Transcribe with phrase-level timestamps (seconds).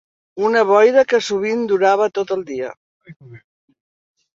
[0.47, 2.75] Una boira que sovint durava tot el dia